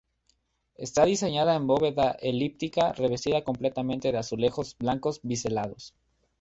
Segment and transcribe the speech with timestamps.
[0.77, 5.93] Está diseñada en bóveda elíptica revestida completamente de azulejos blancos biselados.